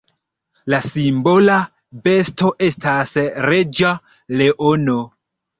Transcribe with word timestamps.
La 0.73 0.79
simbola 0.85 1.57
besto 2.07 2.51
estas 2.69 3.13
reĝa 3.49 3.93
leono. 4.41 4.99